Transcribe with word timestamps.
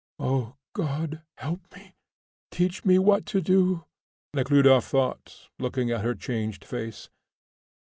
"O 0.17 0.55
God, 0.73 1.21
help 1.35 1.61
me! 1.75 1.93
Teach 2.49 2.83
me 2.83 2.97
what 2.97 3.23
to 3.27 3.39
do," 3.39 3.85
Nekhludoff 4.33 4.85
thought, 4.87 5.47
looking 5.59 5.91
at 5.91 6.01
her 6.03 6.15
changed 6.15 6.65
face. 6.65 7.11